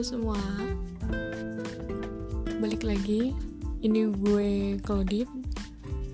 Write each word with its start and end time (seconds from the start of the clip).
Semua. 0.00 0.40
Balik 2.56 2.88
lagi. 2.88 3.36
Ini 3.84 4.08
gue 4.16 4.80
Claudit. 4.80 5.28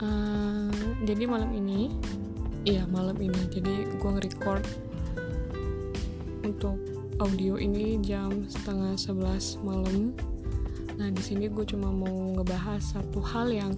Uh, 0.03 0.75
jadi 1.07 1.30
malam 1.30 1.55
ini, 1.55 1.95
iya 2.67 2.82
malam 2.91 3.14
ini. 3.22 3.39
Jadi 3.46 3.86
gue 3.86 4.11
nge-record 4.11 4.67
untuk 6.43 6.82
audio 7.22 7.63
ini 7.63 8.03
jam 8.03 8.50
setengah 8.50 8.99
sebelas 8.99 9.54
malam. 9.63 10.11
Nah 10.99 11.07
di 11.14 11.22
sini 11.22 11.46
gue 11.46 11.63
cuma 11.63 11.86
mau 11.94 12.35
ngebahas 12.43 12.82
satu 12.82 13.22
hal 13.22 13.55
yang 13.55 13.71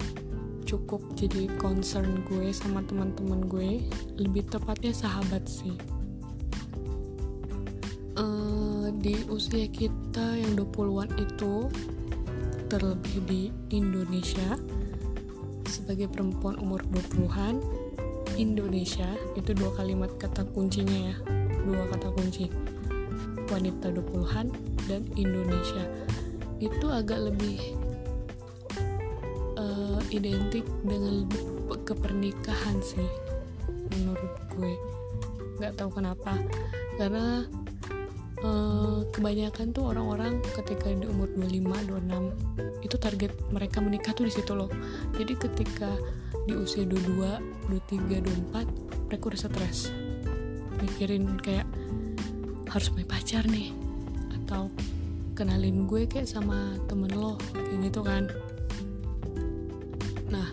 cukup 0.65 1.05
jadi 1.13 1.45
concern 1.61 2.25
gue 2.25 2.49
sama 2.49 2.81
teman-teman 2.81 3.45
gue. 3.45 3.85
Lebih 4.17 4.49
tepatnya 4.49 4.89
sahabat 4.89 5.45
sih 5.45 5.98
di 8.97 9.13
usia 9.29 9.69
kita 9.69 10.37
yang 10.37 10.57
20-an 10.57 11.09
itu 11.21 11.69
terlebih 12.69 13.17
di 13.29 13.41
Indonesia. 13.73 14.57
Sebagai 15.69 16.09
perempuan 16.09 16.57
umur 16.57 16.81
20-an 16.89 17.61
Indonesia 18.39 19.09
itu 19.35 19.51
dua 19.51 19.75
kalimat 19.75 20.09
kata 20.15 20.47
kuncinya 20.55 21.13
ya 21.13 21.15
dua 21.69 21.85
kata 21.93 22.09
kunci. 22.15 22.49
Wanita 23.49 23.93
20-an 23.93 24.47
dan 24.85 25.01
Indonesia. 25.17 25.85
Itu 26.61 26.89
agak 26.89 27.33
lebih 27.33 27.77
uh, 29.57 30.01
identik 30.13 30.65
dengan 30.85 31.25
kepernikahan 31.85 32.77
sih 32.81 33.09
menurut 33.97 34.33
gue. 34.53 34.73
Nggak 35.57 35.73
tahu 35.77 35.89
kenapa. 35.97 36.37
Karena 36.99 37.47
uh, 38.43 39.03
kebanyakan 39.11 39.71
tuh 39.75 39.91
orang-orang 39.91 40.39
ketika 40.55 40.91
di 40.91 41.07
umur 41.07 41.27
25 41.35 41.89
26 42.55 42.85
itu 42.85 42.95
target 42.95 43.31
mereka 43.51 43.77
menikah 43.83 44.11
tuh 44.15 44.27
di 44.27 44.33
situ 44.33 44.53
loh. 44.55 44.71
Jadi 45.15 45.33
ketika 45.35 45.91
di 46.47 46.55
usia 46.55 46.85
22 46.87 47.69
23 47.69 48.55
24 48.55 49.09
mereka 49.09 49.23
udah 49.25 49.39
stres. 49.39 49.91
Mikirin 50.79 51.39
kayak 51.43 51.67
harus 52.69 52.87
punya 52.93 53.07
pacar 53.09 53.43
nih 53.49 53.73
atau 54.41 54.69
kenalin 55.33 55.89
gue 55.89 56.05
kayak 56.07 56.29
sama 56.29 56.77
temen 56.87 57.11
lo 57.11 57.35
kayak 57.51 57.91
gitu 57.91 58.01
kan. 58.05 58.29
Nah 60.31 60.49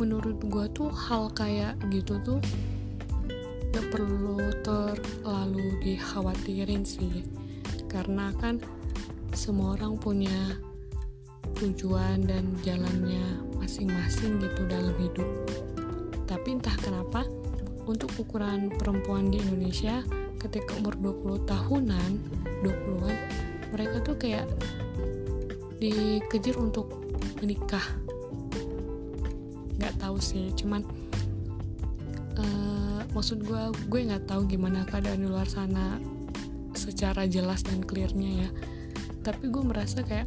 menurut 0.00 0.40
gue 0.40 0.64
tuh 0.72 0.88
hal 0.88 1.28
kayak 1.36 1.76
gitu 1.92 2.16
tuh 2.24 2.40
gak 3.70 3.86
perlu 3.92 4.40
terlalu 5.02 5.76
dikhawatirin 5.82 6.84
sih. 6.84 7.24
Karena 7.90 8.30
kan 8.38 8.62
semua 9.34 9.74
orang 9.78 9.98
punya 9.98 10.58
tujuan 11.60 12.24
dan 12.24 12.56
jalannya 12.64 13.44
masing-masing 13.60 14.40
gitu 14.40 14.64
dalam 14.68 14.94
hidup. 14.96 15.28
Tapi 16.24 16.56
entah 16.56 16.76
kenapa 16.80 17.26
untuk 17.84 18.08
ukuran 18.16 18.70
perempuan 18.70 19.28
di 19.28 19.42
Indonesia 19.42 20.00
ketika 20.40 20.72
umur 20.80 20.96
20 20.96 21.44
tahunan 21.44 22.10
20-an 22.64 23.16
mereka 23.76 23.96
tuh 24.00 24.16
kayak 24.16 24.46
dikejar 25.76 26.56
untuk 26.56 26.96
menikah. 27.44 27.84
Nggak 29.76 29.94
tahu 30.00 30.16
sih 30.20 30.52
cuman 30.56 30.84
maksud 33.12 33.42
gue 33.42 33.62
gue 33.90 34.00
nggak 34.06 34.30
tahu 34.30 34.46
gimana 34.46 34.86
keadaan 34.86 35.22
di 35.24 35.28
luar 35.28 35.46
sana 35.46 35.98
secara 36.74 37.26
jelas 37.26 37.66
dan 37.66 37.82
clearnya 37.82 38.46
ya. 38.46 38.50
Tapi 39.20 39.52
gue 39.52 39.62
merasa 39.62 40.00
kayak 40.00 40.26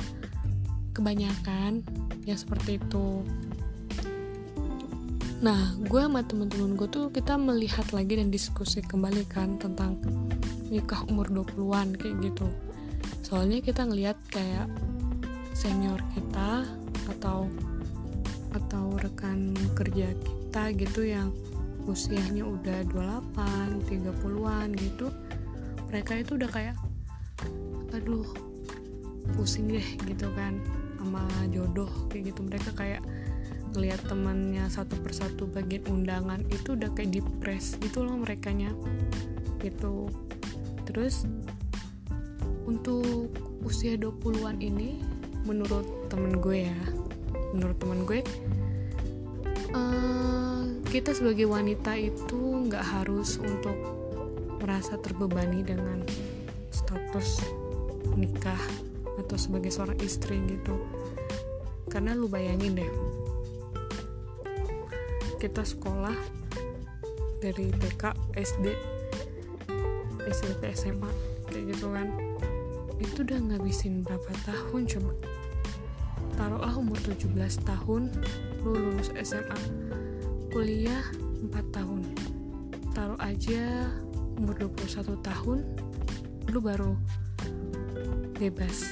kebanyakan 0.93 1.81
yang 2.29 2.37
seperti 2.37 2.77
itu. 2.77 3.25
Nah 5.43 5.75
gue 5.81 6.01
sama 6.01 6.23
temen-temen 6.23 6.79
gue 6.79 6.87
tuh 6.87 7.11
kita 7.11 7.35
melihat 7.35 7.89
lagi 7.91 8.15
dan 8.15 8.31
diskusi 8.31 8.79
kembali 8.79 9.27
kan 9.27 9.59
tentang 9.59 9.99
nikah 10.71 11.03
umur 11.11 11.27
20-an 11.27 11.97
kayak 11.97 12.15
gitu. 12.21 12.47
Soalnya 13.25 13.59
kita 13.59 13.83
ngelihat 13.87 14.15
kayak 14.31 14.69
senior 15.51 15.99
kita 16.13 16.63
atau 17.17 17.49
atau 18.53 18.93
rekan 19.01 19.57
kerja 19.73 20.13
kita 20.13 20.63
gitu 20.77 21.01
yang 21.09 21.33
usianya 21.89 22.47
udah 22.47 22.87
28, 22.91 23.83
30-an 23.87 24.69
gitu 24.79 25.11
mereka 25.93 26.17
itu 26.17 26.41
udah 26.41 26.49
kayak 26.49 26.75
aduh 27.93 28.25
pusing 29.37 29.69
deh 29.69 29.87
gitu 30.09 30.25
kan 30.33 30.57
sama 30.97 31.21
jodoh 31.53 31.87
kayak 32.09 32.33
gitu. 32.33 32.41
Mereka 32.41 32.73
kayak 32.73 33.05
ngelihat 33.77 34.01
temannya 34.09 34.65
satu 34.73 34.97
persatu 35.05 35.45
bagian 35.45 35.85
undangan 35.85 36.41
itu 36.49 36.73
udah 36.73 36.89
kayak 36.97 37.21
depres 37.21 37.77
gitu 37.77 38.01
loh 38.01 38.17
mereka 38.17 38.49
nya 38.49 38.73
gitu. 39.61 40.09
Terus 40.89 41.29
untuk 42.65 43.29
usia 43.61 43.93
20-an 43.93 44.65
ini 44.65 44.97
menurut 45.45 45.85
temen 46.09 46.39
gue 46.39 46.73
ya 46.73 46.79
menurut 47.53 47.77
temen 47.77 48.01
gue 48.07 48.19
uh, 49.75 50.32
kita 50.93 51.09
sebagai 51.09 51.49
wanita 51.49 51.97
itu 51.97 52.69
nggak 52.69 52.85
harus 52.85 53.41
untuk 53.41 53.73
merasa 54.61 54.93
terbebani 55.01 55.65
dengan 55.65 56.05
status 56.69 57.41
nikah 58.13 58.61
atau 59.17 59.33
sebagai 59.33 59.73
seorang 59.73 59.97
istri 60.05 60.37
gitu. 60.45 60.77
Karena 61.89 62.13
lu 62.13 62.29
bayangin 62.29 62.77
deh 62.77 62.91
kita 65.41 65.65
sekolah 65.65 66.13
dari 67.41 67.73
TK, 67.73 68.13
SD, 68.37 68.65
SMP, 70.29 70.77
SMA 70.77 71.09
kayak 71.49 71.73
gitu 71.73 71.89
kan. 71.89 72.05
Itu 73.01 73.25
udah 73.25 73.41
ngabisin 73.41 74.05
berapa 74.05 74.29
tahun 74.45 74.85
coba? 74.85 75.11
Taruhlah 76.37 76.77
umur 76.77 77.01
17 77.01 77.33
tahun 77.65 78.13
lu 78.61 78.77
lulus 78.77 79.09
SMA 79.25 79.57
kuliah 80.53 81.01
4 81.49 81.49
tahun. 81.73 82.05
Taruh 82.93 83.17
aja 83.17 83.89
umur 84.37 84.53
21 84.69 85.17
tahun 85.25 85.65
lu 86.53 86.61
baru 86.61 86.93
bebas. 88.37 88.85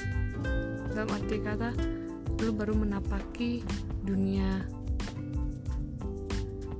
Dalam 0.90 1.06
arti 1.14 1.38
kata 1.38 1.70
lu 2.42 2.50
baru 2.50 2.74
menapaki 2.74 3.62
dunia 4.02 4.66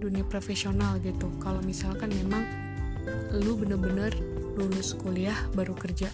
dunia 0.02 0.26
profesional 0.26 0.98
gitu. 0.98 1.30
Kalau 1.38 1.62
misalkan 1.62 2.10
memang 2.18 2.42
lu 3.38 3.54
bener-bener 3.54 4.10
lulus 4.58 4.98
kuliah 4.98 5.38
baru 5.54 5.78
kerja. 5.78 6.10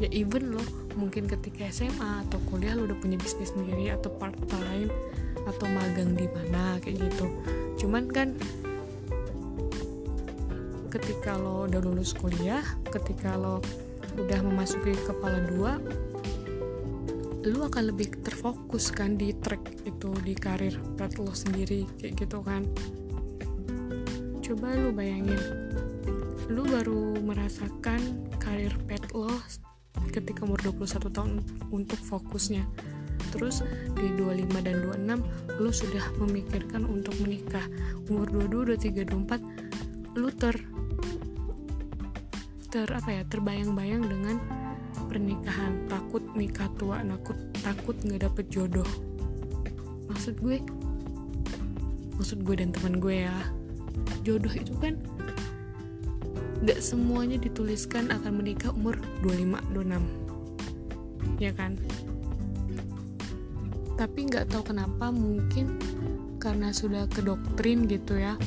Ya 0.00 0.08
even 0.16 0.56
lo 0.56 0.64
mungkin 0.96 1.28
ketika 1.28 1.68
SMA 1.68 2.24
atau 2.24 2.40
kuliah 2.48 2.72
lu 2.72 2.88
udah 2.88 2.96
punya 3.04 3.20
bisnis 3.20 3.52
sendiri 3.52 3.92
atau 3.92 4.08
part 4.16 4.40
time 4.48 4.88
atau 5.48 5.66
magang 5.72 6.12
di 6.12 6.28
mana 6.28 6.76
kayak 6.84 7.08
gitu. 7.08 7.26
Cuman 7.80 8.04
kan 8.12 8.36
ketika 10.88 11.36
lo 11.36 11.68
udah 11.68 11.80
lulus 11.84 12.16
kuliah 12.16 12.64
ketika 12.88 13.36
lo 13.36 13.60
udah 14.16 14.40
memasuki 14.40 14.96
kepala 15.04 15.44
dua 15.44 15.76
lu 17.44 17.64
akan 17.64 17.92
lebih 17.94 18.12
terfokus 18.24 18.90
kan 18.90 19.14
di 19.14 19.36
track 19.36 19.84
itu 19.84 20.10
di 20.24 20.34
karir 20.34 20.74
path 20.96 21.20
lo 21.20 21.32
sendiri 21.32 21.86
kayak 22.00 22.24
gitu 22.24 22.40
kan. 22.42 22.66
Coba 24.42 24.74
lu 24.74 24.90
bayangin 24.96 25.38
lu 26.48 26.64
baru 26.64 27.20
merasakan 27.20 28.00
karir 28.40 28.72
pet 28.88 29.04
lo 29.12 29.28
ketika 30.08 30.48
umur 30.48 30.56
21 30.64 31.12
tahun 31.12 31.32
untuk 31.68 32.00
fokusnya 32.00 32.64
terus 33.30 33.64
di 33.96 34.08
25 34.16 34.66
dan 34.66 34.76
26 35.18 35.60
lu 35.62 35.70
sudah 35.70 36.04
memikirkan 36.22 36.82
untuk 36.88 37.14
menikah. 37.20 37.64
Umur 38.08 38.28
22, 38.30 38.76
23, 38.78 39.04
24 39.08 40.18
lu 40.18 40.28
ter 40.34 40.56
ter 42.68 42.88
apa 42.92 43.08
ya 43.08 43.22
terbayang-bayang 43.28 44.04
dengan 44.04 44.36
pernikahan. 45.08 45.88
Takut 45.88 46.22
nikah 46.36 46.68
tua 46.76 47.00
takut 47.04 47.38
takut 47.60 47.96
nggak 48.00 48.28
dapet 48.28 48.44
jodoh. 48.52 48.86
Maksud 50.08 50.40
gue 50.40 50.60
maksud 52.18 52.42
gue 52.42 52.54
dan 52.58 52.74
teman 52.74 52.98
gue 52.98 53.24
ya 53.30 53.36
jodoh 54.26 54.50
itu 54.50 54.74
kan 54.82 54.98
nggak 56.58 56.82
semuanya 56.82 57.38
dituliskan 57.38 58.10
akan 58.10 58.42
menikah 58.42 58.74
umur 58.74 58.98
25 59.22 59.62
26 59.78 61.38
ya 61.38 61.54
kan 61.54 61.78
tapi 63.98 64.30
nggak 64.30 64.54
tahu 64.54 64.62
kenapa 64.72 65.10
mungkin 65.10 65.74
karena 66.38 66.70
sudah 66.70 67.10
ke 67.10 67.20
doktrin 67.20 67.90
gitu 67.90 68.14
ya. 68.14 68.38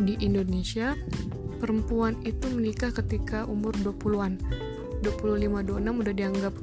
Di 0.00 0.16
Indonesia 0.24 0.96
perempuan 1.60 2.16
itu 2.24 2.48
menikah 2.48 2.88
ketika 2.88 3.44
umur 3.44 3.76
20-an 3.84 4.40
25-26 5.04 6.02
udah 6.02 6.14
dianggap 6.16 6.54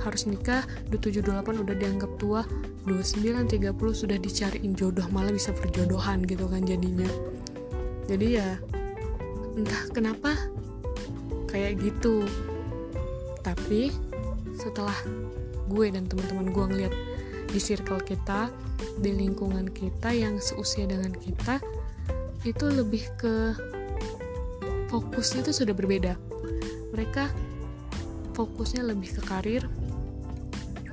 harus 0.00 0.22
nikah 0.28 0.62
27-28 0.92 1.66
udah 1.66 1.76
dianggap 1.76 2.10
tua 2.20 2.40
29-30 2.86 3.74
sudah 3.92 4.18
dicariin 4.20 4.72
jodoh 4.78 5.04
malah 5.10 5.34
bisa 5.34 5.50
perjodohan 5.50 6.22
gitu 6.24 6.46
kan 6.46 6.62
jadinya. 6.62 7.08
Jadi 8.06 8.38
ya 8.38 8.56
entah 9.58 9.82
kenapa 9.90 10.32
kayak 11.50 11.82
gitu. 11.82 12.22
Tapi 13.42 13.90
setelah 14.54 14.94
gue 15.66 15.86
dan 15.90 16.06
teman-teman 16.06 16.48
gue 16.50 16.64
ngeliat 16.72 16.94
di 17.50 17.60
circle 17.62 18.02
kita 18.02 18.50
di 19.00 19.12
lingkungan 19.12 19.68
kita 19.70 20.12
yang 20.12 20.40
seusia 20.40 20.88
dengan 20.88 21.12
kita 21.14 21.60
itu 22.46 22.66
lebih 22.70 23.02
ke 23.18 23.56
fokusnya 24.88 25.42
itu 25.42 25.52
sudah 25.52 25.74
berbeda. 25.74 26.14
Mereka 26.94 27.28
fokusnya 28.38 28.86
lebih 28.86 29.18
ke 29.18 29.22
karir 29.26 29.66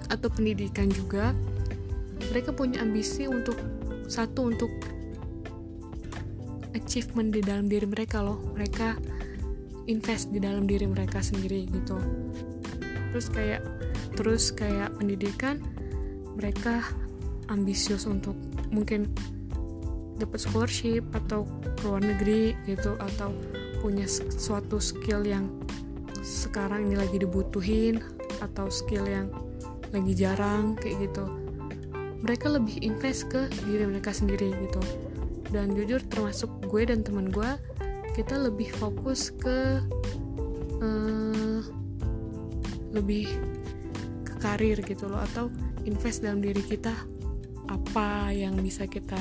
atau 0.09 0.29
pendidikan 0.33 0.89
juga. 0.89 1.31
Mereka 2.33 2.55
punya 2.57 2.81
ambisi 2.81 3.29
untuk 3.29 3.55
satu 4.09 4.49
untuk 4.49 4.71
achievement 6.73 7.29
di 7.29 7.41
dalam 7.45 7.69
diri 7.69 7.85
mereka 7.85 8.25
loh. 8.25 8.41
Mereka 8.57 8.97
invest 9.85 10.31
di 10.31 10.39
dalam 10.41 10.65
diri 10.65 10.89
mereka 10.89 11.21
sendiri 11.21 11.69
gitu. 11.69 11.99
Terus 13.13 13.27
kayak 13.29 13.61
terus 14.13 14.53
kayak 14.53 14.93
pendidikan 14.97 15.61
mereka 16.37 16.81
ambisius 17.51 18.09
untuk 18.09 18.37
mungkin 18.73 19.09
dapat 20.17 20.39
scholarship 20.39 21.03
atau 21.13 21.45
ke 21.77 21.83
luar 21.89 22.01
negeri 22.05 22.53
gitu 22.69 22.95
atau 23.01 23.33
punya 23.81 24.07
suatu 24.07 24.79
skill 24.79 25.25
yang 25.25 25.49
sekarang 26.23 26.87
ini 26.87 26.95
lagi 26.95 27.19
dibutuhin 27.19 27.99
atau 28.39 28.71
skill 28.71 29.03
yang 29.03 29.27
lagi 29.91 30.13
jarang 30.15 30.79
kayak 30.79 31.11
gitu. 31.11 31.25
Mereka 32.23 32.47
lebih 32.55 32.79
invest 32.79 33.27
ke 33.27 33.51
diri 33.67 33.83
mereka 33.83 34.15
sendiri 34.15 34.55
gitu. 34.55 34.81
Dan 35.51 35.75
jujur 35.75 35.99
termasuk 36.07 36.49
gue 36.65 36.87
dan 36.87 37.03
teman 37.03 37.29
gue 37.29 37.51
kita 38.15 38.39
lebih 38.39 38.71
fokus 38.79 39.33
ke 39.35 39.83
uh, 40.79 41.59
lebih 42.95 43.27
karir 44.43 44.83
gitu 44.83 45.07
loh 45.07 45.23
atau 45.23 45.47
invest 45.87 46.19
dalam 46.19 46.43
diri 46.43 46.59
kita 46.59 46.91
apa 47.71 48.35
yang 48.35 48.59
bisa 48.59 48.83
kita 48.83 49.15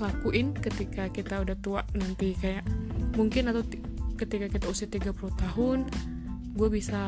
lakuin 0.00 0.56
ketika 0.56 1.12
kita 1.12 1.44
udah 1.44 1.56
tua 1.60 1.84
nanti 1.92 2.32
kayak 2.36 2.64
mungkin 3.16 3.52
atau 3.52 3.60
ketika 4.16 4.48
kita 4.48 4.66
usia 4.72 4.88
30 4.88 5.12
tahun 5.12 5.78
gue 6.56 6.68
bisa 6.72 7.04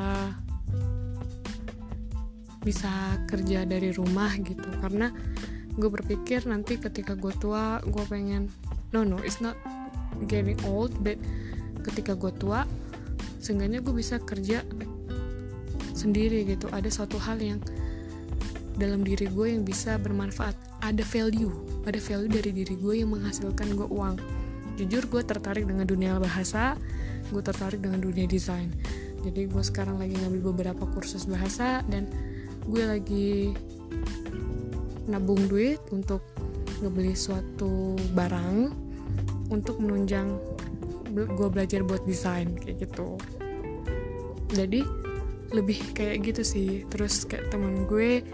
bisa 2.61 3.17
kerja 3.25 3.65
dari 3.65 3.97
rumah 3.97 4.37
gitu. 4.37 4.69
Karena 4.85 5.09
gue 5.79 5.89
berpikir 5.89 6.45
nanti 6.45 6.77
ketika 6.77 7.17
gue 7.17 7.33
tua 7.39 7.81
gue 7.87 8.05
pengen 8.11 8.53
no 8.93 9.07
no 9.07 9.17
it's 9.23 9.39
not 9.39 9.55
getting 10.27 10.59
old 10.67 10.91
but 11.07 11.17
ketika 11.87 12.19
gue 12.19 12.35
tua 12.35 12.67
seenggaknya 13.39 13.79
gue 13.79 13.95
bisa 13.95 14.19
kerja 14.19 14.67
sendiri 15.99 16.47
gitu. 16.47 16.71
Ada 16.71 16.87
suatu 16.87 17.19
hal 17.19 17.43
yang 17.43 17.59
dalam 18.79 19.03
diri 19.03 19.27
gue 19.27 19.59
yang 19.59 19.67
bisa 19.67 19.99
bermanfaat. 19.99 20.55
Ada 20.87 21.03
value 21.03 21.69
ada 21.89 22.01
value 22.05 22.29
dari 22.29 22.53
diri 22.53 22.77
gue 22.77 23.01
yang 23.01 23.17
menghasilkan 23.17 23.73
gue 23.73 23.89
uang. 23.89 24.21
Jujur 24.77 25.09
gue 25.09 25.23
tertarik 25.25 25.65
dengan 25.65 25.89
dunia 25.89 26.21
bahasa 26.21 26.77
gue 27.33 27.43
tertarik 27.45 27.81
dengan 27.81 28.01
dunia 28.01 28.29
desain. 28.29 28.73
Jadi 29.25 29.49
gue 29.49 29.63
sekarang 29.65 30.01
lagi 30.01 30.17
ngambil 30.17 30.53
beberapa 30.55 30.85
kursus 30.93 31.25
bahasa 31.25 31.81
dan 31.89 32.09
gue 32.69 32.85
lagi 32.85 33.53
nabung 35.09 35.41
duit 35.49 35.81
untuk 35.93 36.21
ngebeli 36.85 37.17
suatu 37.17 37.97
barang 38.13 38.71
untuk 39.49 39.81
menunjang 39.81 40.37
gue 41.13 41.49
belajar 41.49 41.81
buat 41.85 42.05
desain 42.05 42.53
kayak 42.61 42.85
gitu. 42.89 43.17
Jadi 44.53 44.85
lebih 45.53 45.81
kayak 45.97 46.25
gitu 46.25 46.43
sih. 46.45 46.71
Terus 46.93 47.25
kayak 47.25 47.49
temen 47.53 47.89
gue 47.89 48.25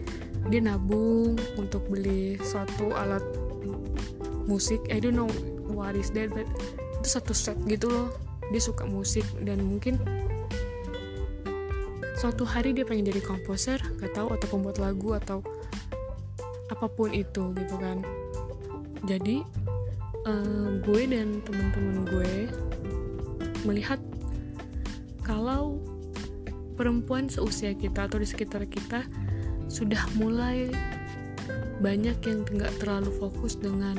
dia 0.52 0.60
nabung 0.60 1.40
untuk 1.56 1.86
beli 1.88 2.36
suatu 2.42 2.92
alat 2.92 3.24
musik. 4.44 4.80
I 4.92 5.00
don't 5.00 5.16
know 5.16 5.30
what 5.70 5.96
is 5.96 6.12
that 6.12 6.32
but 6.34 6.48
itu 7.00 7.08
satu 7.08 7.32
set 7.32 7.56
gitu 7.68 7.88
loh. 7.88 8.08
Dia 8.52 8.60
suka 8.60 8.84
musik 8.84 9.24
dan 9.40 9.64
mungkin 9.64 9.96
suatu 12.20 12.44
hari 12.46 12.72
dia 12.72 12.86
pengen 12.86 13.10
jadi 13.10 13.20
komposer 13.24 13.80
gak 14.00 14.12
tahu 14.16 14.32
atau 14.32 14.46
pembuat 14.48 14.80
lagu 14.80 15.16
atau 15.16 15.44
apa 16.72 16.86
pun 16.88 17.12
itu 17.12 17.52
gitu 17.56 17.76
kan. 17.76 18.00
Jadi 19.04 19.44
uh, 20.24 20.80
gue 20.80 21.02
dan 21.08 21.40
teman-teman 21.44 22.04
gue 22.08 22.32
melihat 23.64 24.00
kalau 25.24 25.80
perempuan 26.74 27.30
seusia 27.30 27.72
kita 27.74 28.06
atau 28.10 28.18
di 28.18 28.28
sekitar 28.28 28.66
kita 28.66 29.06
sudah 29.70 30.00
mulai 30.18 30.68
banyak 31.80 32.18
yang 32.24 32.40
nggak 32.44 32.74
terlalu 32.82 33.10
fokus 33.18 33.58
dengan 33.58 33.96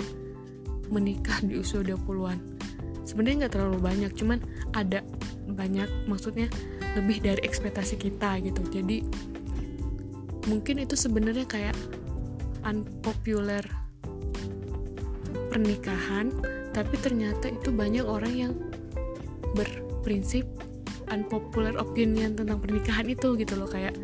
menikah 0.91 1.41
di 1.41 1.59
usia 1.59 1.81
20-an 1.81 2.55
sebenarnya 3.05 3.45
nggak 3.45 3.53
terlalu 3.53 3.79
banyak 3.79 4.11
cuman 4.17 4.39
ada 4.73 5.05
banyak 5.45 5.87
maksudnya 6.09 6.49
lebih 6.97 7.21
dari 7.21 7.41
ekspektasi 7.45 7.95
kita 8.01 8.41
gitu. 8.41 8.61
Jadi 8.71 9.05
mungkin 10.49 10.81
itu 10.81 10.97
sebenarnya 10.97 11.45
kayak 11.45 11.77
unpopular 12.65 13.61
pernikahan 15.53 16.33
tapi 16.75 16.95
ternyata 16.99 17.47
itu 17.47 17.71
banyak 17.71 18.03
orang 18.03 18.33
yang 18.33 18.53
berprinsip 19.55 20.43
unpopular 21.15 21.79
opinion 21.79 22.35
tentang 22.35 22.59
pernikahan 22.59 23.07
itu 23.07 23.39
gitu 23.39 23.55
loh 23.55 23.71
kayak 23.71 23.95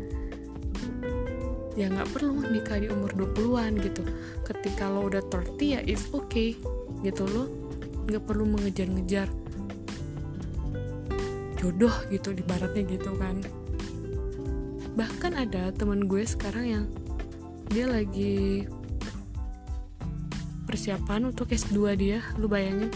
ya 1.72 1.88
nggak 1.88 2.08
perlu 2.12 2.36
nikah 2.52 2.80
di 2.80 2.88
umur 2.88 3.12
20-an 3.16 3.76
gitu. 3.80 4.02
Ketika 4.44 4.88
lo 4.88 5.08
udah 5.08 5.24
30 5.28 5.76
ya 5.76 5.80
it's 5.84 6.08
okay 6.12 6.56
gitu 7.04 7.24
loh. 7.28 7.48
Nggak 8.08 8.24
perlu 8.24 8.44
mengejar-ngejar 8.48 9.28
jodoh 11.62 11.94
gitu 12.10 12.34
di 12.34 12.42
baratnya 12.42 12.82
gitu 12.88 13.14
kan. 13.16 13.38
Bahkan 14.98 15.32
ada 15.38 15.72
teman 15.72 16.04
gue 16.10 16.26
sekarang 16.26 16.66
yang 16.66 16.84
dia 17.70 17.88
lagi 17.88 18.66
persiapan 20.68 21.32
untuk 21.32 21.48
S2 21.48 21.96
dia 21.96 22.20
lu 22.36 22.50
bayangin. 22.50 22.90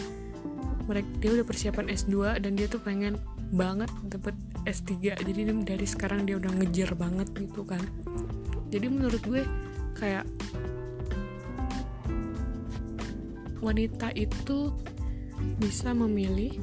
Mereka 0.87 1.09
dia 1.23 1.31
udah 1.41 1.47
persiapan 1.47 1.87
S2 1.95 2.43
dan 2.43 2.53
dia 2.59 2.67
tuh 2.69 2.83
pengen 2.83 3.17
banget 3.55 3.91
dapet 4.11 4.35
S3 4.67 5.15
jadi 5.23 5.41
dari 5.63 5.87
sekarang 5.87 6.27
dia 6.27 6.37
udah 6.39 6.51
ngejar 6.51 6.99
banget 6.99 7.31
gitu 7.39 7.63
kan. 7.63 7.83
Jadi 8.75 8.87
menurut 8.91 9.23
gue 9.23 9.43
kayak 9.95 10.27
wanita 13.63 14.11
itu 14.19 14.75
bisa 15.63 15.95
memilih 15.95 16.59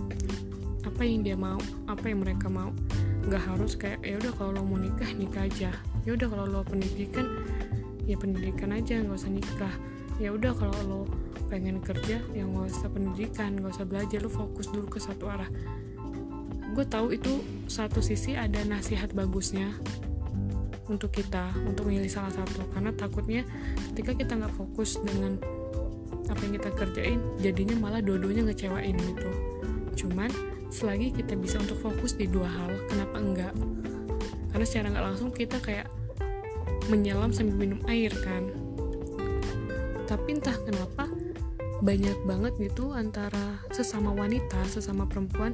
apa 0.83 1.01
yang 1.07 1.23
dia 1.23 1.39
mau 1.39 1.59
apa 1.87 2.11
yang 2.11 2.21
mereka 2.21 2.51
mau. 2.51 2.75
Nggak 3.23 3.43
harus 3.47 3.79
kayak 3.79 4.03
ya 4.03 4.19
udah 4.19 4.33
kalau 4.35 4.51
lo 4.59 4.61
mau 4.67 4.79
nikah 4.79 5.09
nikah 5.15 5.47
aja. 5.47 5.71
Ya 6.03 6.11
udah 6.11 6.27
kalau 6.27 6.45
lo 6.47 6.61
pendidikan 6.67 7.39
ya 8.03 8.19
pendidikan 8.19 8.75
aja 8.75 8.99
nggak 8.99 9.15
usah 9.15 9.31
nikah. 9.31 9.73
Ya 10.19 10.35
udah 10.35 10.51
kalau 10.51 10.79
lo 10.83 11.01
pengen 11.47 11.79
kerja 11.79 12.19
ya 12.35 12.43
nggak 12.43 12.67
usah 12.67 12.91
pendidikan 12.91 13.55
nggak 13.55 13.79
usah 13.79 13.87
belajar. 13.87 14.19
Lo 14.19 14.27
fokus 14.27 14.67
dulu 14.67 14.91
ke 14.91 14.99
satu 14.99 15.31
arah 15.31 15.47
gue 16.73 16.85
tahu 16.89 17.13
itu 17.13 17.45
satu 17.69 18.01
sisi 18.01 18.33
ada 18.33 18.57
nasihat 18.65 19.13
bagusnya 19.13 19.69
untuk 20.89 21.15
kita 21.15 21.53
untuk 21.63 21.87
memilih 21.87 22.09
salah 22.09 22.33
satu. 22.33 22.65
Karena 22.73 22.91
takutnya 22.91 23.41
ketika 23.93 24.17
kita 24.17 24.33
nggak 24.41 24.53
fokus 24.57 24.97
dengan 25.05 25.37
apa 26.27 26.39
yang 26.49 26.53
kita 26.57 26.69
kerjain 26.73 27.19
jadinya 27.39 27.75
malah 27.77 28.01
dua-duanya 28.01 28.49
ngecewain 28.49 28.97
gitu. 28.97 29.29
Cuman 30.05 30.33
selagi 30.73 31.13
kita 31.13 31.37
bisa 31.37 31.61
untuk 31.61 31.77
fokus 31.77 32.17
di 32.17 32.25
dua 32.25 32.49
hal 32.49 32.73
kenapa 32.89 33.17
enggak? 33.21 33.53
Karena 34.49 34.65
secara 34.65 34.87
nggak 34.89 35.05
langsung 35.13 35.29
kita 35.29 35.61
kayak 35.61 35.87
menyelam 36.89 37.29
sambil 37.29 37.55
minum 37.55 37.79
air 37.85 38.11
kan. 38.25 38.49
Tapi 40.09 40.41
entah 40.41 40.57
kenapa 40.65 41.07
banyak 41.83 42.15
banget 42.23 42.53
gitu 42.63 42.95
antara 42.95 43.59
sesama 43.75 44.15
wanita 44.15 44.63
sesama 44.71 45.03
perempuan 45.03 45.51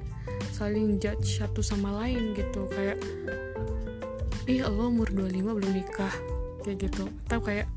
saling 0.59 0.99
judge 0.99 1.39
satu 1.39 1.63
sama 1.63 2.03
lain 2.03 2.35
gitu. 2.35 2.67
Kayak 2.67 2.99
ih 4.43 4.59
lo 4.67 4.91
umur 4.91 5.07
25 5.07 5.55
belum 5.55 5.71
nikah. 5.71 6.11
Kayak 6.67 6.91
gitu. 6.91 7.07
Atau 7.31 7.39
kayak 7.39 7.71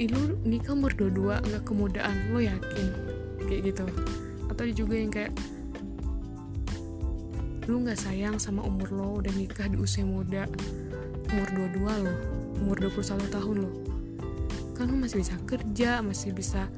Ih, 0.00 0.08
lu 0.08 0.32
nikah 0.48 0.72
umur 0.72 0.96
22 0.96 1.44
nggak 1.44 1.64
kemudaan 1.66 2.32
lo 2.32 2.40
yakin? 2.40 2.86
Kayak 3.44 3.74
gitu. 3.74 3.84
Atau 4.48 4.64
juga 4.72 4.94
yang 4.96 5.12
kayak 5.12 5.34
lu 7.68 7.84
nggak 7.84 7.98
sayang 7.98 8.40
sama 8.40 8.64
umur 8.64 8.88
lo 8.94 9.20
udah 9.20 9.34
nikah 9.36 9.68
di 9.68 9.76
usia 9.76 10.02
muda 10.02 10.48
umur 11.30 11.48
22 11.76 12.06
lo 12.06 12.14
umur 12.62 12.76
21 12.88 13.28
tahun 13.28 13.56
lo. 13.66 13.70
Kan 14.78 14.88
lo 14.88 14.96
masih 15.02 15.20
bisa 15.20 15.36
kerja 15.44 16.00
masih 16.00 16.32
bisa 16.32 16.70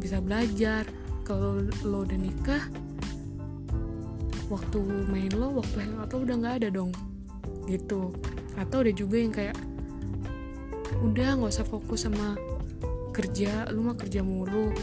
bisa 0.00 0.22
belajar 0.24 0.88
kalau 1.30 1.62
lo 1.86 2.02
udah 2.02 2.18
nikah 2.18 2.58
waktu 4.50 4.82
main 5.06 5.30
lo 5.38 5.62
waktu 5.62 5.86
hangout 5.86 6.10
lo 6.10 6.18
udah 6.26 6.36
nggak 6.42 6.54
ada 6.58 6.68
dong. 6.74 6.90
Gitu. 7.70 8.10
Atau 8.58 8.82
ada 8.82 8.90
juga 8.90 9.16
yang 9.22 9.30
kayak 9.30 9.54
udah 11.06 11.38
nggak 11.38 11.54
usah 11.54 11.62
fokus 11.62 12.10
sama 12.10 12.34
kerja 13.14 13.70
lu 13.70 13.86
mah 13.86 13.94
kerja 13.94 14.26
mulu. 14.26 14.74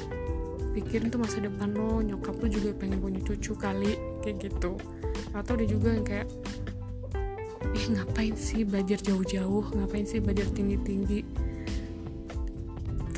Pikirin 0.72 1.12
tuh 1.12 1.20
masa 1.20 1.44
depan 1.44 1.75
lo 1.75 2.00
nyokap 2.00 2.39
lo 2.39 2.48
juga 2.48 2.72
pengen 2.80 3.04
punya 3.04 3.20
cucu 3.27 3.51
kali 3.60 4.00
kayak 4.24 4.48
gitu. 4.48 4.80
Atau 5.36 5.60
ada 5.60 5.68
juga 5.68 6.00
yang 6.00 6.08
kayak 6.08 6.32
ih 7.75 7.86
ngapain 7.92 8.39
sih 8.39 8.63
belajar 8.63 9.04
jauh-jauh? 9.04 9.75
Ngapain 9.75 10.08
sih 10.08 10.24
belajar 10.24 10.48
tinggi-tinggi 10.56 11.27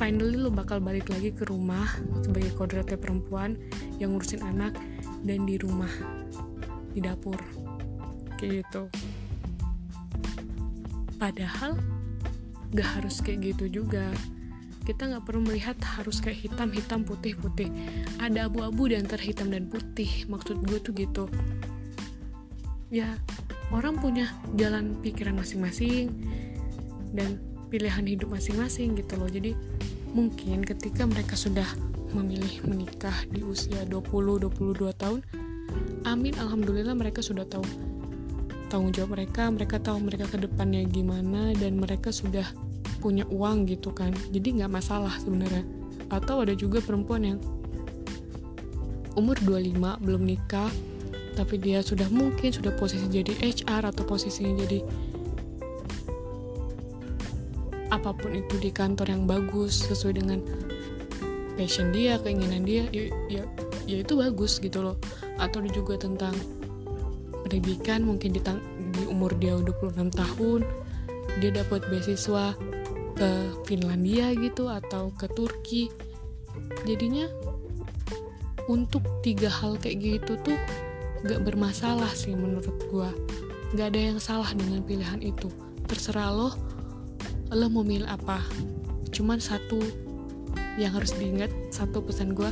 finally 0.00 0.40
lo 0.40 0.48
bakal 0.48 0.80
balik 0.80 1.12
lagi 1.12 1.28
ke 1.28 1.44
rumah 1.44 1.84
sebagai 2.24 2.56
kodratnya 2.56 2.96
perempuan 2.96 3.60
yang 4.00 4.16
ngurusin 4.16 4.40
anak 4.40 4.72
dan 5.28 5.44
di 5.44 5.60
rumah 5.60 5.92
di 6.96 7.04
dapur. 7.04 7.36
Kayak 8.40 8.64
gitu. 8.64 8.88
Padahal 11.20 11.76
gak 12.72 12.88
harus 12.96 13.20
kayak 13.20 13.52
gitu 13.52 13.84
juga. 13.84 14.08
Kita 14.88 15.04
nggak 15.04 15.28
perlu 15.28 15.44
melihat 15.44 15.76
harus 16.00 16.24
kayak 16.24 16.48
hitam 16.48 16.72
hitam 16.72 17.04
putih 17.04 17.36
putih 17.36 17.68
ada 18.16 18.48
abu-abu 18.48 18.88
di 18.88 18.96
antara 18.96 19.20
hitam 19.20 19.52
dan 19.52 19.68
putih 19.68 20.08
maksud 20.32 20.64
gue 20.64 20.80
tuh 20.80 20.96
gitu. 20.96 21.24
Ya 22.88 23.20
orang 23.68 24.00
punya 24.00 24.32
jalan 24.56 24.96
pikiran 25.04 25.36
masing-masing 25.36 26.08
dan 27.12 27.49
pilihan 27.70 28.02
hidup 28.02 28.34
masing-masing 28.34 28.98
gitu 28.98 29.14
loh. 29.14 29.30
Jadi 29.30 29.54
mungkin 30.10 30.66
ketika 30.66 31.06
mereka 31.06 31.38
sudah 31.38 31.66
memilih 32.10 32.66
menikah 32.66 33.14
di 33.30 33.46
usia 33.46 33.86
20-22 33.86 34.90
tahun 34.98 35.22
amin 36.02 36.34
alhamdulillah 36.34 36.98
mereka 36.98 37.22
sudah 37.22 37.46
tahu 37.46 37.62
tanggung 38.66 38.90
jawab 38.90 39.14
mereka 39.14 39.46
mereka 39.46 39.78
tahu 39.78 40.02
mereka 40.02 40.26
ke 40.26 40.42
depannya 40.42 40.82
gimana 40.90 41.54
dan 41.54 41.78
mereka 41.78 42.10
sudah 42.10 42.42
punya 43.00 43.24
uang 43.32 43.64
gitu 43.70 43.94
kan. 43.96 44.12
Jadi 44.28 44.60
nggak 44.60 44.70
masalah 44.70 45.16
sebenarnya. 45.16 45.64
Atau 46.12 46.44
ada 46.44 46.52
juga 46.52 46.84
perempuan 46.84 47.24
yang 47.24 47.38
umur 49.16 49.40
25 49.42 50.04
belum 50.04 50.22
nikah 50.22 50.70
tapi 51.34 51.56
dia 51.56 51.80
sudah 51.80 52.06
mungkin 52.12 52.52
sudah 52.52 52.74
posisi 52.76 53.08
jadi 53.08 53.32
HR 53.40 53.90
atau 53.90 54.04
posisinya 54.04 54.60
jadi 54.66 54.84
apa 57.90 58.14
pun 58.14 58.32
itu 58.34 58.56
di 58.62 58.70
kantor 58.70 59.10
yang 59.10 59.24
bagus 59.26 59.86
sesuai 59.86 60.22
dengan 60.22 60.38
passion 61.58 61.92
dia 61.92 62.16
keinginan 62.22 62.64
dia 62.64 62.86
ya, 62.94 63.10
ya, 63.28 63.42
ya 63.84 63.96
itu 64.00 64.16
bagus 64.16 64.62
gitu 64.62 64.80
loh. 64.80 64.96
Atau 65.36 65.60
juga 65.68 65.98
tentang 66.00 66.32
pendidikan 67.44 68.06
mungkin 68.06 68.32
di, 68.32 68.40
di 68.94 69.02
umur 69.10 69.34
dia 69.36 69.58
26 69.58 70.14
tahun 70.14 70.60
dia 71.38 71.50
dapat 71.54 71.86
beasiswa 71.90 72.54
ke 73.14 73.30
Finlandia 73.68 74.32
gitu 74.38 74.70
atau 74.70 75.12
ke 75.14 75.26
Turki. 75.30 75.90
Jadinya 76.88 77.28
untuk 78.70 79.02
tiga 79.22 79.50
hal 79.50 79.78
kayak 79.78 79.98
gitu 79.98 80.38
tuh 80.40 80.58
gak 81.26 81.42
bermasalah 81.44 82.10
sih 82.14 82.32
menurut 82.32 82.74
gua. 82.88 83.10
Gak 83.74 83.94
ada 83.94 84.00
yang 84.14 84.18
salah 84.18 84.50
dengan 84.54 84.82
pilihan 84.82 85.20
itu. 85.22 85.50
Terserah 85.86 86.30
lo 86.30 86.50
lo 87.50 87.66
mau 87.66 87.82
milih 87.82 88.06
apa? 88.06 88.42
Cuman 89.10 89.42
satu 89.42 89.82
yang 90.78 90.94
harus 90.94 91.10
diingat 91.18 91.50
satu 91.74 92.00
pesan 92.00 92.32
gue 92.32 92.48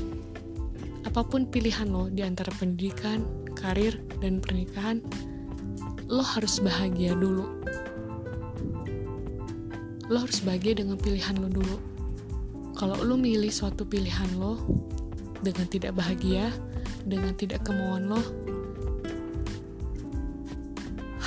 apa 1.06 1.24
pun 1.24 1.46
pilihan 1.48 1.88
lo 1.88 2.10
di 2.10 2.20
antara 2.26 2.50
pendidikan 2.58 3.24
karir 3.54 3.96
dan 4.18 4.42
pernikahan 4.42 5.00
lo 6.10 6.20
harus 6.20 6.58
bahagia 6.58 7.14
dulu. 7.14 7.46
Lo 10.10 10.18
harus 10.24 10.42
bahagia 10.42 10.76
dengan 10.82 10.98
pilihan 10.98 11.38
lo 11.38 11.48
dulu. 11.48 11.76
Kalau 12.74 12.98
lo 13.00 13.14
milih 13.14 13.50
suatu 13.50 13.86
pilihan 13.86 14.28
lo 14.36 14.58
dengan 15.40 15.66
tidak 15.70 15.94
bahagia 15.94 16.50
dengan 17.06 17.32
tidak 17.38 17.62
kemauan 17.62 18.10
lo 18.10 18.20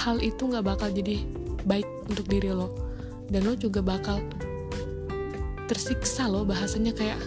hal 0.01 0.17
itu 0.17 0.49
nggak 0.49 0.65
bakal 0.65 0.89
jadi 0.89 1.21
baik 1.69 1.85
untuk 2.09 2.25
diri 2.25 2.49
lo 2.49 2.90
dan 3.31 3.47
lo 3.47 3.55
juga 3.55 3.79
bakal 3.79 4.19
tersiksa 5.71 6.27
lo 6.27 6.43
bahasanya 6.43 6.91
kayak 6.91 7.19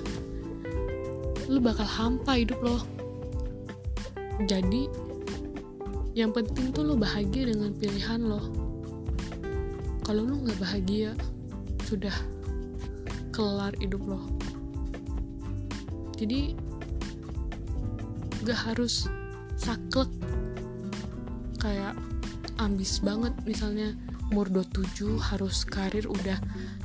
lo 1.48 1.58
bakal 1.64 1.88
hampa 1.88 2.36
hidup 2.36 2.60
lo. 2.60 2.76
Jadi 4.44 4.92
yang 6.12 6.30
penting 6.30 6.70
tuh 6.76 6.84
lo 6.84 6.94
bahagia 6.94 7.48
dengan 7.48 7.72
pilihan 7.72 8.20
lo. 8.20 8.40
Kalau 10.04 10.28
lo 10.28 10.44
nggak 10.44 10.60
bahagia 10.60 11.16
sudah 11.88 12.12
kelar 13.32 13.72
hidup 13.80 14.04
lo. 14.04 14.20
Jadi 16.20 16.54
gak 18.44 18.60
harus 18.70 19.08
saklek 19.56 20.12
kayak 21.56 21.96
ambis 22.60 23.00
banget 23.00 23.32
misalnya 23.48 23.96
umur 24.32 24.48
27 24.48 25.20
harus 25.20 25.66
karir 25.68 26.08
udah 26.08 26.38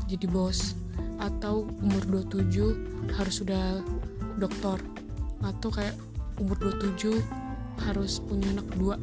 jadi 0.10 0.26
bos 0.28 0.76
atau 1.20 1.68
umur 1.84 2.26
27 2.28 3.16
harus 3.16 3.36
sudah 3.44 3.84
dokter 4.40 4.80
atau 5.44 5.70
kayak 5.72 5.96
umur 6.40 6.56
27 6.60 7.20
harus 7.88 8.20
punya 8.24 8.48
anak 8.60 8.68
dua. 8.76 8.96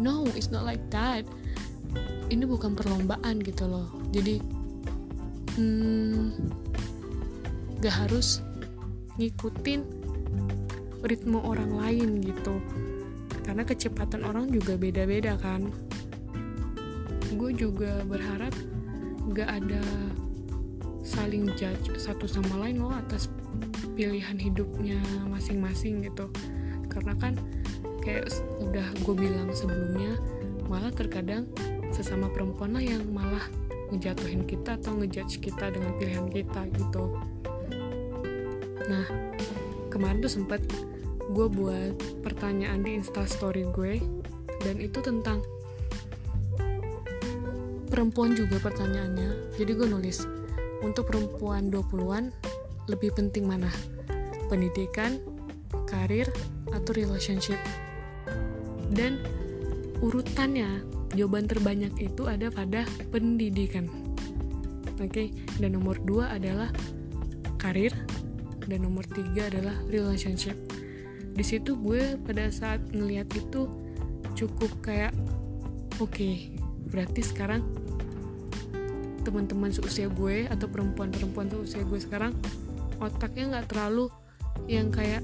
No 0.00 0.24
it's 0.32 0.48
not 0.48 0.64
like 0.64 0.80
that. 0.92 1.24
Ini 2.32 2.48
bukan 2.48 2.72
perlombaan 2.72 3.44
gitu 3.44 3.68
loh. 3.68 3.88
Jadi 4.12 4.40
hmm, 5.56 6.32
gak 7.84 8.08
harus 8.08 8.40
ngikutin 9.20 9.80
ritme 11.04 11.38
orang 11.40 11.76
lain 11.76 12.24
gitu. 12.24 12.56
Karena 13.42 13.66
kecepatan 13.66 14.24
orang 14.24 14.48
juga 14.48 14.78
beda-beda 14.80 15.36
kan 15.36 15.68
gue 17.36 17.50
juga 17.56 18.04
berharap 18.04 18.54
gak 19.32 19.48
ada 19.48 19.82
saling 21.02 21.50
judge 21.58 21.92
satu 21.98 22.30
sama 22.30 22.62
lain 22.62 22.78
loh 22.82 22.94
atas 22.94 23.26
pilihan 23.98 24.38
hidupnya 24.38 24.98
masing-masing 25.28 26.06
gitu. 26.06 26.30
Karena 26.88 27.14
kan 27.18 27.34
kayak 28.02 28.30
udah 28.58 28.86
gue 29.02 29.14
bilang 29.14 29.50
sebelumnya 29.54 30.18
malah 30.66 30.90
terkadang 30.94 31.46
sesama 31.92 32.32
perempuan 32.32 32.72
lah 32.72 32.84
yang 32.84 33.04
malah 33.12 33.44
ngejatuhin 33.92 34.48
kita 34.48 34.80
atau 34.80 34.96
ngejudge 34.96 35.44
kita 35.44 35.68
dengan 35.68 35.92
pilihan 36.00 36.26
kita 36.32 36.60
gitu. 36.72 37.04
Nah 38.88 39.06
kemarin 39.92 40.24
tuh 40.24 40.32
sempet 40.32 40.64
gue 41.30 41.46
buat 41.46 41.94
pertanyaan 42.24 42.80
di 42.80 42.96
instastory 42.96 43.68
gue 43.68 44.00
dan 44.64 44.80
itu 44.80 44.98
tentang 45.04 45.44
perempuan 47.92 48.32
juga 48.32 48.56
pertanyaannya. 48.56 49.60
Jadi 49.60 49.70
gue 49.76 49.84
nulis 49.84 50.24
untuk 50.80 51.12
perempuan 51.12 51.68
20-an 51.68 52.32
lebih 52.88 53.12
penting 53.12 53.44
mana? 53.44 53.68
Pendidikan 54.48 55.20
karir 55.84 56.24
atau 56.72 56.96
relationship? 56.96 57.60
Dan 58.88 59.20
urutannya 60.00 60.80
jawaban 61.12 61.44
terbanyak 61.44 61.92
itu 62.00 62.24
ada 62.24 62.48
pada 62.48 62.88
pendidikan. 63.12 63.86
Oke 64.96 65.08
okay? 65.08 65.28
dan 65.60 65.76
nomor 65.76 66.00
dua 66.00 66.32
adalah 66.32 66.72
karir 67.60 67.92
dan 68.64 68.88
nomor 68.88 69.04
tiga 69.04 69.52
adalah 69.52 69.76
relationship. 69.92 70.56
Di 71.32 71.44
situ 71.44 71.76
gue 71.80 72.16
pada 72.24 72.48
saat 72.48 72.80
ngelihat 72.92 73.28
itu 73.36 73.68
cukup 74.36 74.72
kayak 74.80 75.12
oke 76.00 76.12
okay, 76.12 76.52
berarti 76.92 77.24
sekarang 77.24 77.64
teman-teman 79.22 79.70
seusia 79.70 80.10
gue 80.10 80.50
atau 80.50 80.66
perempuan-perempuan 80.66 81.48
seusia 81.50 81.82
gue 81.86 82.00
sekarang 82.02 82.34
otaknya 83.02 83.58
nggak 83.58 83.66
terlalu 83.70 84.06
yang 84.70 84.90
kayak 84.94 85.22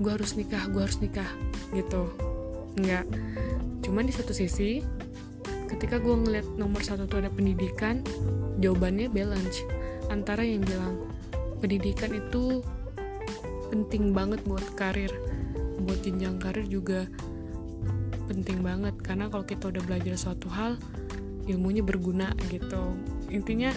gue 0.00 0.10
harus 0.10 0.34
nikah 0.34 0.64
gue 0.72 0.80
harus 0.80 0.98
nikah 0.98 1.28
gitu. 1.76 2.08
Nggak. 2.80 3.04
Cuman 3.84 4.08
di 4.08 4.14
satu 4.14 4.32
sisi 4.32 4.80
ketika 5.68 6.02
gue 6.02 6.14
ngeliat 6.14 6.46
nomor 6.58 6.82
satu 6.82 7.06
tuh 7.06 7.22
ada 7.22 7.30
pendidikan 7.30 8.02
jawabannya 8.58 9.12
balance. 9.12 9.62
Antara 10.10 10.42
yang 10.42 10.64
bilang 10.66 11.06
pendidikan 11.60 12.10
itu 12.16 12.64
penting 13.70 14.10
banget 14.10 14.42
buat 14.42 14.66
karir 14.74 15.12
buat 15.80 16.02
jenjang 16.02 16.36
karir 16.42 16.66
juga 16.66 17.06
penting 18.26 18.64
banget. 18.64 18.94
Karena 19.04 19.28
kalau 19.28 19.44
kita 19.44 19.68
udah 19.68 19.82
belajar 19.84 20.14
suatu 20.16 20.48
hal 20.48 20.80
ilmunya 21.48 21.82
berguna 21.84 22.34
gitu. 22.50 22.96
Intinya 23.30 23.72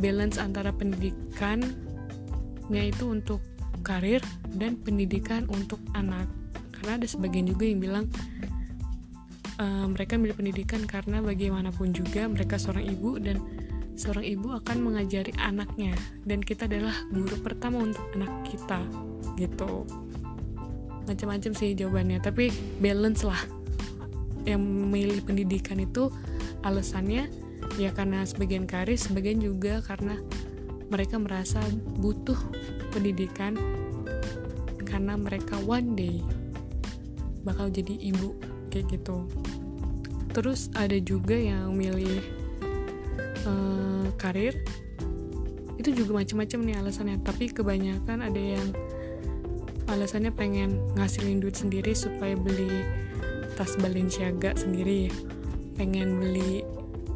balance 0.00 0.40
antara 0.40 0.72
pendidikannya 0.72 2.82
itu 2.86 3.10
untuk 3.10 3.40
karir 3.82 4.22
dan 4.56 4.76
pendidikan 4.80 5.46
untuk 5.52 5.80
anak. 5.96 6.28
Karena 6.76 6.96
ada 7.00 7.06
sebagian 7.08 7.46
juga 7.48 7.64
yang 7.68 7.80
bilang 7.80 8.06
uh, 9.60 9.86
mereka 9.88 10.16
milih 10.16 10.36
pendidikan 10.36 10.84
karena 10.88 11.20
bagaimanapun 11.20 11.92
juga 11.92 12.24
mereka 12.28 12.56
seorang 12.56 12.88
ibu 12.88 13.20
dan 13.20 13.36
seorang 14.00 14.24
ibu 14.24 14.56
akan 14.56 14.76
mengajari 14.80 15.32
anaknya. 15.36 15.92
Dan 16.24 16.40
kita 16.40 16.64
adalah 16.64 16.96
guru 17.12 17.36
pertama 17.44 17.84
untuk 17.84 18.04
anak 18.16 18.32
kita 18.48 18.80
gitu. 19.36 19.84
Macam-macam 21.04 21.52
sih 21.56 21.76
jawabannya 21.76 22.20
tapi 22.24 22.48
balance 22.80 23.24
lah. 23.24 23.40
Yang 24.48 24.60
memilih 24.64 25.20
pendidikan 25.20 25.76
itu 25.84 26.08
alasannya 26.66 27.28
ya 27.76 27.90
karena 27.92 28.24
sebagian 28.24 28.64
karis 28.64 29.08
sebagian 29.08 29.40
juga 29.40 29.80
karena 29.84 30.16
mereka 30.90 31.16
merasa 31.22 31.62
butuh 32.00 32.36
pendidikan 32.90 33.54
karena 34.82 35.14
mereka 35.14 35.54
one 35.64 35.94
day 35.94 36.18
bakal 37.46 37.70
jadi 37.70 37.94
ibu 38.10 38.36
kayak 38.68 38.90
gitu. 38.90 39.24
Terus 40.34 40.70
ada 40.78 40.98
juga 40.98 41.34
yang 41.34 41.74
milih 41.74 42.22
uh, 43.46 44.06
karir. 44.18 44.54
Itu 45.80 45.96
juga 45.96 46.20
macam-macam 46.20 46.58
nih 46.68 46.76
alasannya 46.76 47.16
tapi 47.24 47.48
kebanyakan 47.48 48.28
ada 48.28 48.42
yang 48.42 48.68
alasannya 49.88 50.30
pengen 50.30 50.76
ngasilin 50.98 51.40
duit 51.40 51.56
sendiri 51.56 51.96
supaya 51.96 52.36
beli 52.36 52.84
tas 53.56 53.74
Balenciaga 53.80 54.54
sendiri 54.54 55.10
pengen 55.80 56.20
beli 56.20 56.60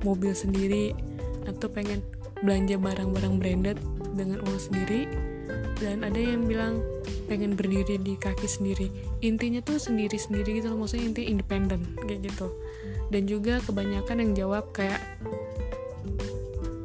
mobil 0.01 0.33
sendiri 0.33 0.97
atau 1.45 1.69
pengen 1.69 2.01
belanja 2.41 2.81
barang-barang 2.81 3.35
branded 3.37 3.77
dengan 4.17 4.41
uang 4.41 4.57
sendiri. 4.57 5.05
Dan 5.77 6.01
ada 6.01 6.17
yang 6.17 6.49
bilang 6.49 6.81
pengen 7.29 7.53
berdiri 7.59 8.01
di 8.01 8.17
kaki 8.17 8.49
sendiri. 8.49 8.89
Intinya 9.21 9.61
tuh 9.61 9.77
sendiri-sendiri 9.77 10.65
gitu 10.65 10.73
loh 10.73 10.87
maksudnya 10.87 11.13
intinya 11.13 11.29
independen 11.37 11.81
kayak 12.09 12.31
gitu. 12.31 12.49
Dan 13.13 13.29
juga 13.29 13.61
kebanyakan 13.69 14.17
yang 14.25 14.33
jawab 14.33 14.73
kayak 14.73 15.03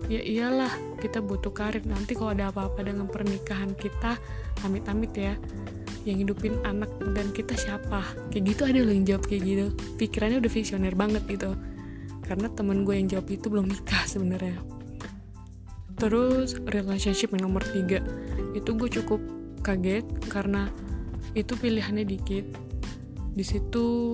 ya 0.09 0.19
iyalah 0.19 0.73
kita 0.99 1.23
butuh 1.23 1.53
karir. 1.53 1.85
Nanti 1.85 2.17
kalau 2.17 2.35
ada 2.35 2.51
apa-apa 2.51 2.81
dengan 2.83 3.07
pernikahan 3.07 3.71
kita 3.77 4.19
amit-amit 4.67 5.15
ya 5.15 5.37
yang 6.03 6.25
hidupin 6.25 6.57
anak 6.65 6.89
dan 7.13 7.29
kita 7.31 7.53
siapa? 7.55 8.03
Kayak 8.33 8.43
gitu 8.57 8.61
ada 8.67 8.79
loh 8.83 8.91
yang 8.95 9.05
jawab 9.05 9.23
kayak 9.29 9.43
gitu. 9.45 9.65
Pikirannya 10.01 10.41
udah 10.41 10.51
visioner 10.51 10.95
banget 10.97 11.23
gitu 11.29 11.53
karena 12.29 12.45
temen 12.53 12.85
gue 12.85 12.93
yang 12.93 13.09
jawab 13.09 13.25
itu 13.33 13.49
belum 13.49 13.73
nikah 13.73 14.05
sebenarnya. 14.05 14.61
Terus 15.97 16.61
relationship 16.69 17.33
yang 17.33 17.49
nomor 17.49 17.65
tiga. 17.65 18.05
Itu 18.53 18.77
gue 18.77 18.85
cukup 18.85 19.17
kaget 19.65 20.05
karena 20.29 20.69
itu 21.33 21.57
pilihannya 21.57 22.05
dikit. 22.05 22.45
Di 23.33 23.41
situ 23.41 24.13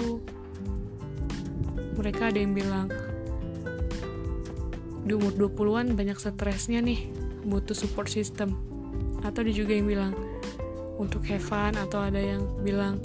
mereka 1.99 2.31
ada 2.31 2.39
yang 2.39 2.55
bilang 2.55 2.87
di 5.05 5.11
umur 5.11 5.35
20-an 5.35 5.93
banyak 5.93 6.15
stresnya 6.15 6.79
nih 6.79 7.11
butuh 7.43 7.75
support 7.75 8.07
system. 8.07 8.55
Atau 9.27 9.43
ada 9.43 9.51
juga 9.51 9.75
yang 9.75 9.91
bilang 9.91 10.15
untuk 10.95 11.27
have 11.27 11.43
fun 11.43 11.75
atau 11.75 11.99
ada 11.99 12.17
yang 12.23 12.47
bilang 12.63 13.03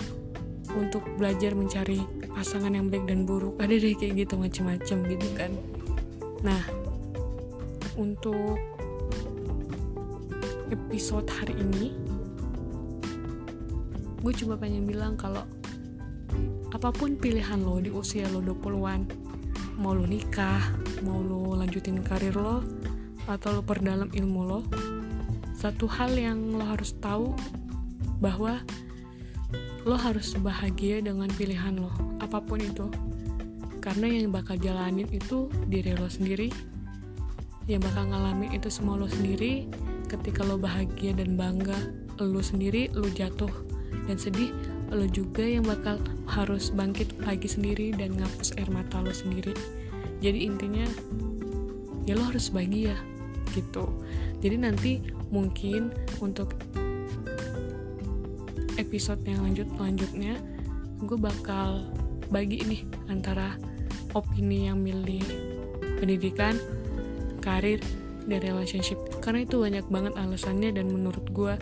untuk 0.78 1.02
belajar 1.18 1.58
mencari 1.58 2.19
pasangan 2.34 2.72
yang 2.72 2.86
baik 2.88 3.06
dan 3.10 3.26
buruk. 3.26 3.58
Ada 3.58 3.74
deh 3.76 3.94
kayak 3.94 4.26
gitu 4.26 4.34
macam-macam 4.38 4.96
gitu 5.10 5.28
kan. 5.36 5.52
Nah 6.46 6.62
untuk 7.98 8.56
episode 10.70 11.26
hari 11.26 11.58
ini 11.58 11.92
gue 14.20 14.32
coba 14.44 14.54
pengen 14.60 14.84
bilang 14.84 15.16
kalau 15.16 15.42
apa 16.70 16.94
pun 16.94 17.18
pilihan 17.18 17.58
lo 17.60 17.82
di 17.82 17.90
usia 17.90 18.28
lo 18.30 18.38
20-an 18.44 19.08
mau 19.80 19.96
lo 19.96 20.06
nikah 20.06 20.60
mau 21.02 21.18
lo 21.18 21.56
lanjutin 21.58 22.04
karir 22.04 22.36
lo 22.36 22.62
atau 23.26 23.58
lo 23.58 23.62
perdalam 23.64 24.12
ilmu 24.12 24.40
lo 24.44 24.60
satu 25.56 25.88
hal 25.88 26.14
yang 26.14 26.54
lo 26.54 26.64
harus 26.68 26.94
tahu 27.00 27.32
bahwa 28.20 28.60
lo 29.88 29.96
harus 29.96 30.36
bahagia 30.36 31.00
dengan 31.00 31.28
pilihan 31.32 31.80
lo 31.80 31.92
apa 32.20 32.40
pun 32.40 32.60
itu. 32.60 32.86
Karena 33.80 34.12
yang 34.12 34.28
bakal 34.28 34.60
jalanin 34.60 35.08
itu 35.08 35.48
diri 35.72 35.96
lo 35.96 36.08
sendiri. 36.08 36.52
Yang 37.64 37.88
bakal 37.88 38.12
ngalamin 38.12 38.52
itu 38.52 38.68
semua 38.68 39.00
lo 39.00 39.08
sendiri. 39.08 39.64
Ketika 40.04 40.44
lo 40.44 40.60
bahagia 40.60 41.16
dan 41.16 41.38
bangga 41.38 41.76
lo 42.20 42.44
sendiri 42.44 42.92
lo 42.92 43.08
jatuh. 43.08 43.50
Dan 44.04 44.20
sedih 44.20 44.52
lo 44.92 45.06
juga 45.08 45.46
yang 45.46 45.64
bakal 45.64 45.96
harus 46.28 46.68
bangkit 46.74 47.16
pagi 47.24 47.48
sendiri 47.48 47.96
dan 47.96 48.20
ngapus 48.20 48.58
air 48.60 48.68
mata 48.68 49.00
lo 49.00 49.14
sendiri. 49.14 49.56
Jadi 50.20 50.44
intinya 50.44 50.84
ya 52.04 52.20
lo 52.20 52.28
harus 52.28 52.52
bahagia 52.52 52.98
gitu. 53.56 53.88
Jadi 54.44 54.56
nanti 54.60 54.92
mungkin 55.30 55.94
untuk 56.20 56.52
episode 58.90 59.22
yang 59.22 59.46
lanjut 59.46 59.70
lanjutnya 59.78 60.34
gue 60.98 61.14
bakal 61.14 61.86
bagi 62.26 62.66
ini 62.66 62.82
antara 63.06 63.54
opini 64.18 64.66
yang 64.66 64.82
milih 64.82 65.22
pendidikan 66.02 66.58
karir 67.38 67.78
dan 68.26 68.42
relationship. 68.42 68.98
Karena 69.22 69.46
itu 69.46 69.62
banyak 69.62 69.86
banget 69.86 70.18
alasannya 70.18 70.74
dan 70.74 70.90
menurut 70.90 71.22
gue 71.30 71.54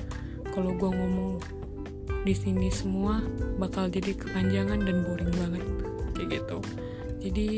kalau 0.57 0.73
gue 0.73 0.89
ngomong 0.89 1.37
di 2.25 2.33
sini 2.33 2.73
semua 2.73 3.21
bakal 3.61 3.93
jadi 3.93 4.17
kepanjangan 4.17 4.89
dan 4.89 5.05
boring 5.05 5.33
banget. 5.37 5.65
Kayak 6.17 6.29
gitu. 6.41 6.59
Jadi 7.29 7.49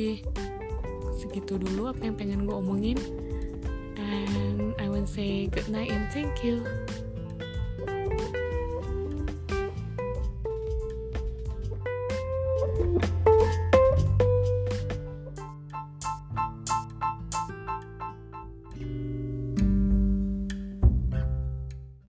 segitu 1.15 1.63
dulu 1.63 1.95
apa 1.95 2.11
yang 2.11 2.19
pengen 2.19 2.43
gue 2.43 2.57
omongin. 2.59 2.99
And 3.95 4.75
I 4.83 4.91
want 4.91 5.07
say 5.07 5.47
good 5.47 5.71
night 5.71 5.95
and 5.95 6.11
thank 6.11 6.43
you 6.43 6.67